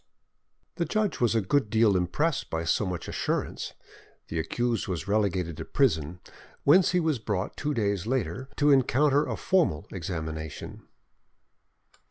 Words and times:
The 0.77 0.85
judge 0.85 1.19
was 1.19 1.35
a 1.35 1.41
good 1.41 1.69
deal 1.69 1.95
impressed 1.95 2.49
by 2.49 2.63
so 2.63 2.87
much 2.87 3.07
assurance. 3.07 3.73
The 4.29 4.39
accused 4.39 4.87
was 4.87 5.07
relegated 5.07 5.57
to 5.57 5.65
prison, 5.65 6.21
whence 6.63 6.89
he 6.89 6.99
was 6.99 7.19
brought 7.19 7.55
two 7.55 7.75
days 7.75 8.07
later 8.07 8.49
to 8.55 8.71
encounter 8.71 9.27
a 9.27 9.37
formal 9.37 9.85
examination. 9.91 10.87